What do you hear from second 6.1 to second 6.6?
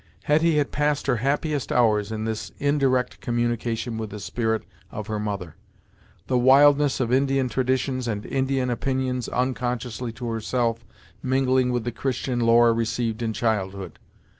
the